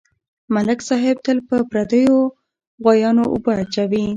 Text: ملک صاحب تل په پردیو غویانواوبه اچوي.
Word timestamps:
ملک 0.53 0.79
صاحب 0.89 1.17
تل 1.25 1.37
په 1.49 1.57
پردیو 1.71 2.17
غویانواوبه 2.83 3.51
اچوي. 3.61 4.05